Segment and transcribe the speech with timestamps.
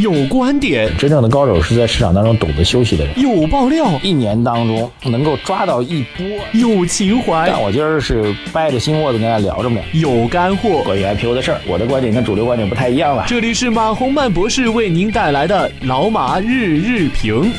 [0.00, 3.20] 有观点，真正的高手是在市场当中懂得休息的人。
[3.20, 6.24] 有爆料，一年当中能够抓到一波。
[6.52, 9.80] 有情怀，但我今儿是掰着心窝子跟大家聊着呢。
[9.92, 13.24] 有干货，关于 IPO 的事儿，我的观点跟主流观点不太一样了。
[13.26, 17.50] 这里是马洪曼博士为您带来的老马日日评。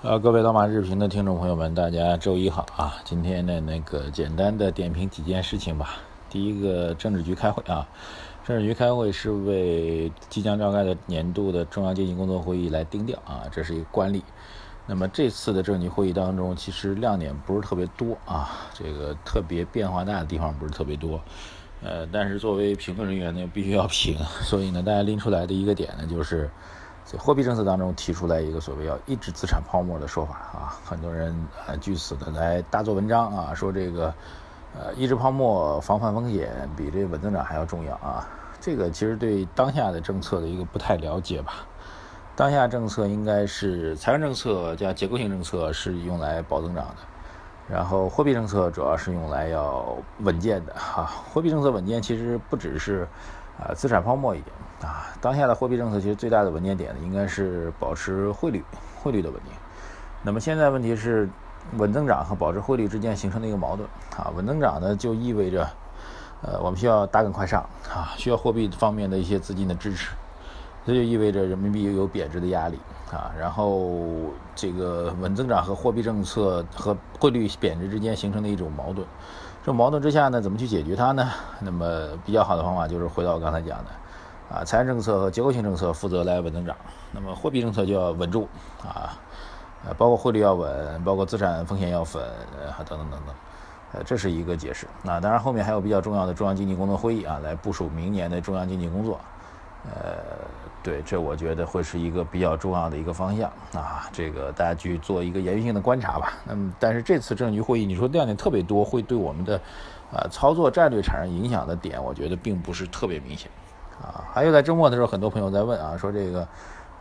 [0.00, 2.94] 呃，各位老马日评的听众朋友们，大家周一好啊！
[3.04, 5.96] 今天呢，那个简单的点评几件事情吧。
[6.30, 7.86] 第一个，政治局开会啊。
[8.46, 14.22] 政治局开会是为即将召开的年度的中央经济工作会议来定调啊，这是一个惯例。
[14.86, 21.20] 那么这次的政局会议当中，其实亮点不是特别多啊，这个特别变化大的地方不是特别多。
[21.82, 26.48] 呃，但是作为评论人员呢，必须要评， 所以呢，大家拎出来的一个点呢，就是
[27.04, 31.34] 在货币政策当中提出来一个所谓要抑制资产泡沫的说法啊，很多人
[31.66, 34.14] 啊据此的来大做文章啊，说这个。
[34.78, 38.28] 呃，抑制泡沫、防范风险比这稳增长还要重要啊！
[38.60, 41.66] 这个其实对当下的政策的一个不太了解吧？
[42.34, 46.96] 当下政策应该是财政政策加结构性政策是用来保增长的，
[47.68, 51.04] 然后货币政策主要是用来要稳健的哈。
[51.32, 53.06] 货币政策稳健其实不只是
[53.58, 58.64] 啊资产泡沫一点啊，当下的货币政策其实最大的稳健点呢，应该是保持汇率
[59.02, 59.52] 汇率的稳定。
[60.22, 61.28] 那么现在问题是？
[61.78, 65.68] 稳增长和保持汇率之间形成的一个矛盾啊，稳增长呢就意味着，
[66.46, 67.60] 呃，我们需要大更快上
[67.92, 70.12] 啊，需要货币方面的一些资金的支持，
[70.86, 72.78] 这就意味着人民币又有贬值的压力
[73.12, 73.90] 啊，然后
[74.54, 79.06] 这个稳增长和货币政策和汇率贬值之间形成的一种矛盾，
[79.62, 81.28] 这种矛盾之下呢，怎么去解决它呢？
[81.60, 86.76] 那么比较好的方法就是回到我刚才讲的，啊，财政政策和结构性政策负责来稳增长，
[87.10, 88.48] 那么货币政策就要稳住
[88.84, 89.18] 啊。
[89.84, 92.08] 呃，包括汇率要稳，包括资产风险要稳，
[92.58, 93.34] 呃，等等等等，
[93.92, 94.86] 呃，这是一个解释。
[95.02, 99.20] 那当然，后面还有比较重要的中央经济工作会议啊，来部署明年的中央经济工作。
[99.84, 100.16] 呃，
[100.82, 104.08] 对，这我觉得会是一个比较重要的一个方向啊。
[104.12, 106.32] 这个大家去做一个延续性的观察吧。
[106.44, 109.56] 那么，但是这次政局会议，你说亮点特别多，会对我们的
[110.12, 113.50] 啊操作战略产生影响的点，我觉得并不是特别明显
[114.02, 114.24] 啊。
[114.32, 116.46] 还有在周末的时候，很多朋友在问啊，说这个。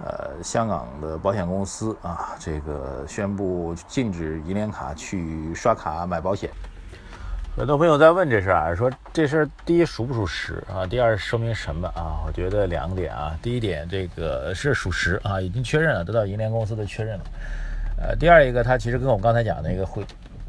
[0.03, 6.49] 呃，香港的保险公司啊，这个宣布禁止银联卡去刷卡买保险。
[7.57, 10.85] 很多朋友在问这事儿啊，说这事儿第一属不属实啊？
[10.85, 12.19] 第二说明什么啊？
[12.27, 13.39] 我觉得两点啊。
[13.41, 17.23] 第一点，这个是属实啊，已经确认了，得到银联公司的确认了。
[17.97, 20.05] 呃，第二一个，它其实跟我们刚才讲那个汇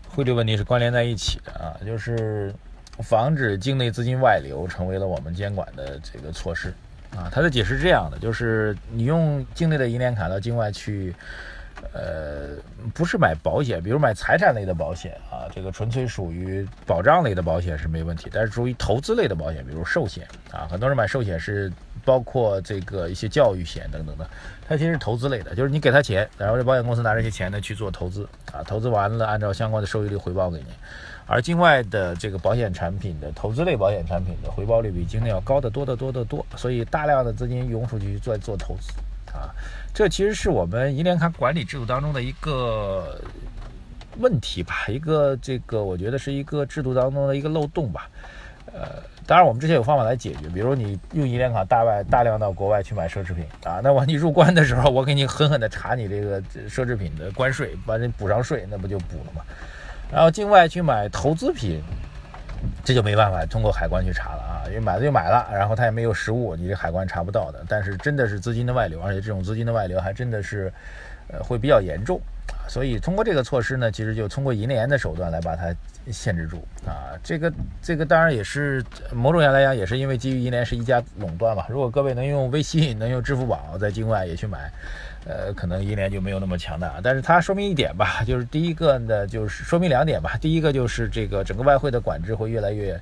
[0.09, 2.53] 汇率问题是关联在一起的啊，就是
[2.99, 6.75] 防止境内资金外流成为了我们监管的这个措施。
[7.17, 11.15] 啊，他的解释是这样的，就是你用境内的银联卡到境外去，
[11.93, 12.57] 呃，
[12.95, 21.73] 不是买保险，比如买财产类的保险啊，这个纯粹属于保障类的保险是没问题，但是属于投资类的保险，比如寿险啊，很多人买寿险是
[22.05, 24.29] 包括这个一些教育险等等的，
[24.69, 30.67] 它其实是投资类的，就是你给他钱，然后这保险公司拿这些钱呢去做投资啊，投资完了按照相关的收益率回报给你。
[31.29, 38.93] 而境外的这个保险产品的投资类保险产品的回报率比境内要高得多得多得多，所以大量的资金涌出去做做投资，
[39.37, 39.55] 啊，
[39.93, 43.21] 这其实是我们银联卡管理制度当中的一个
[44.19, 48.09] 问题吧，一个这个我觉得是一个制度当中的一个漏洞吧，
[48.73, 59.43] 呃，当然我们之前有方法来解决，比如你用银联卡大外大量到国外去买奢侈品啊，那我你入关的时候我给你狠狠的查你这个奢侈品的关税，把你补上税，那不就补了吗？
[60.11, 61.83] 然后境外去买投资品，
[62.85, 67.65] 这就没办法通过海关去查了啊，因为买了就买了，然后他也没有实物，你这海关查不到的。
[67.69, 70.73] 但是真的是资金的外流，而且这种资金的外流还真的是，
[71.29, 72.21] 呃，会比较严重。
[72.69, 75.75] 所以通过这个措施呢，其实就通过银联的手段来把它
[76.11, 77.15] 限制住啊。
[77.23, 81.67] 这个这个当然也是某种意义来讲，也是因为基于银联是一家垄断嘛。
[81.69, 84.71] 如果各位能用微信、能用支付宝在境外也去买。
[85.29, 90.39] 呃，可能银联就没有那么强大，但是它说明一点吧，就是第一个呢，就是说明两点吧。
[90.41, 92.97] 第一个就是这个整个外汇的管制会越来越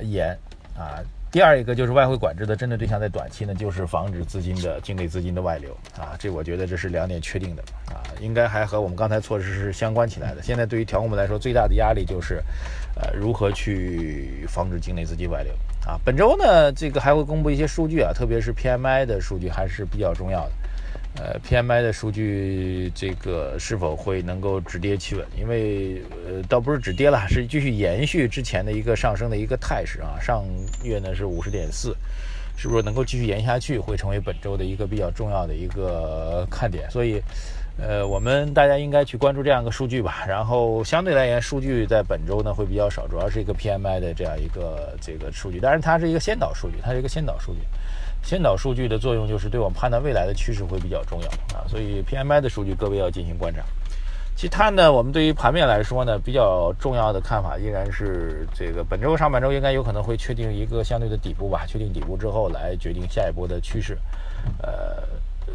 [0.00, 0.36] 严
[0.76, 0.98] 啊。
[1.36, 6.16] 第二一个就是外汇管制的针对对象在短期呢，就是防止资金的境内资金的外流啊。
[6.18, 7.62] 这我觉得这是两点确定的
[7.92, 10.42] 啊，应该还和我们刚才措施是相关起来的。
[10.42, 12.42] 现在对于调控部来说，最大的压力就是，
[12.94, 15.52] 呃，如何去防止境内资金外流
[15.86, 16.00] 啊。
[16.02, 20.52] 本周呢，这个还会公布一些数据啊，特别是 PMI 的数据还是比较重要的。
[21.18, 25.26] 呃，PMI 的数据，这个是否会能够止跌企稳？
[25.34, 30.20] 因为，呃，倒不是止跌了，是继续延续之前的一个上升的一个态势啊。
[30.20, 30.44] 上
[30.84, 31.96] 月呢是五十点四，
[32.54, 36.90] 是不是能够继续延下去，会成为本周的一个比较重要的一个看点。
[36.90, 37.18] 所以，
[37.78, 40.26] 呃，我们大家应该去关注这样一个数据吧。
[40.28, 45.60] 然后，相对来言，数据在本周呢会比较少，主要是一个 PMI 的这样一个这个数据。
[45.60, 47.60] 当然，它是一个先导数据，它是一个先导数据。
[48.22, 53.62] 先导数据的作用就是对我们判断未来的趋势会比较重要啊，所以 PMI 的数据各位要进行观察。
[54.34, 63.96] 其他呢，我们对于盘面来说呢，比较重要的看法依然是这个本周上半周应该有可能会确定一个相对的底部吧，确定底部之后来决定下一波的趋势。
[64.60, 65.02] 呃，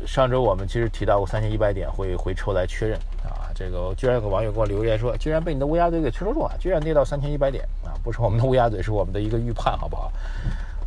[0.08, 10.12] 上周我们其实提到过三千一百点会回抽来确认啊，这个居然有个网友给我留言说，居然被你的乌鸦嘴给吹住了，居然跌到三千一百点啊，不是我们的乌鸦嘴，是我们的一个预判，好不好？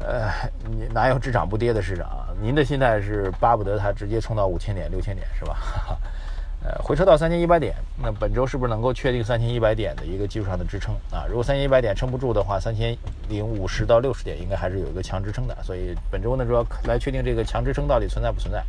[0.00, 0.30] 呃，
[0.68, 2.26] 你哪有只涨不跌的市场？
[2.40, 5.56] 您的心态是巴不得它直接冲到五千点、六千点是吧？
[6.66, 11.26] 呃，回撤到三千一百点，那本周是不是能够确定三千一百点的一个技术上的支撑啊？
[11.28, 12.96] 如果三千一百点撑不住的话，三千
[13.28, 15.54] 零五十到六十点应该还是有一个强支撑的。
[15.62, 18.64] 所以本周呢，主要来确定这个强支撑到底存在不存在。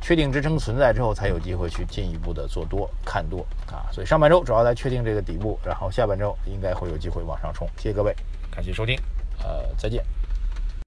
[0.00, 3.88] 确定支撑存在之后，才有机会去进一步的做多看多啊。
[3.90, 7.66] 所以上半周主要来确定这个底部，然后下半周应该会有机会往上冲。
[7.78, 8.14] 谢谢各位，
[8.50, 8.94] 感谢收听，
[9.42, 10.04] 呃，再见。